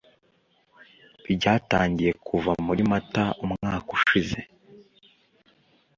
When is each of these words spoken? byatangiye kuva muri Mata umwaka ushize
byatangiye 1.35 2.11
kuva 2.25 2.51
muri 2.67 2.81
Mata 2.91 3.23
umwaka 3.43 3.89
ushize 3.97 4.39